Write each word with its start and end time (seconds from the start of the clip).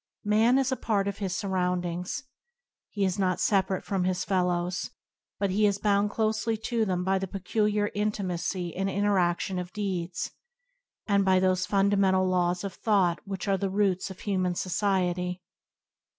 Man 0.25 0.57
is 0.57 0.71
a 0.71 0.75
part 0.75 1.07
of 1.07 1.19
his 1.19 1.35
surroundings. 1.35 2.23
He 2.89 3.05
is 3.05 3.19
not 3.19 3.39
separate 3.39 3.83
from 3.85 4.03
his 4.03 4.25
fellows, 4.25 4.89
but 5.37 5.51
is 5.51 5.77
bound 5.77 6.09
closely 6.09 6.57
to 6.57 6.85
them 6.85 7.03
by 7.03 7.19
the 7.19 7.27
peculiar 7.27 7.89
inti 7.89 8.25
macy 8.25 8.75
and 8.75 8.89
interaction 8.89 9.59
of 9.59 9.71
deeds, 9.73 10.31
and 11.05 11.23
by 11.23 11.39
those 11.39 11.67
fundamental 11.67 12.27
laws 12.27 12.63
of 12.63 12.73
thought 12.73 13.19
which 13.25 13.47
are 13.47 13.57
the 13.57 13.69
roots 13.69 14.09
of 14.09 14.21
human 14.21 14.55
society. 14.55 15.43